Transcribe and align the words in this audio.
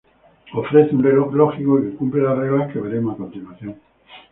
Ofrece 0.55 0.95
un 0.95 1.03
reloj 1.03 1.31
lógico 1.31 1.79
que 1.79 1.91
cumple 1.95 2.23
las 2.23 2.35
reglas 2.35 2.73
que 2.73 2.79
veremos 2.79 3.13
a 3.13 3.17
continuación. 3.19 3.79